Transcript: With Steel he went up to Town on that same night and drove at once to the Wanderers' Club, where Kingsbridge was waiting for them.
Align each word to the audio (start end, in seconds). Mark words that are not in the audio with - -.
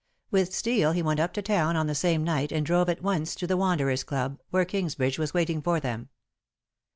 With 0.31 0.51
Steel 0.51 0.93
he 0.93 1.03
went 1.03 1.19
up 1.19 1.31
to 1.33 1.43
Town 1.43 1.75
on 1.75 1.85
that 1.85 1.93
same 1.93 2.23
night 2.23 2.51
and 2.51 2.65
drove 2.65 2.89
at 2.89 3.03
once 3.03 3.35
to 3.35 3.45
the 3.45 3.55
Wanderers' 3.55 4.03
Club, 4.03 4.39
where 4.49 4.65
Kingsbridge 4.65 5.19
was 5.19 5.35
waiting 5.35 5.61
for 5.61 5.79
them. 5.79 6.09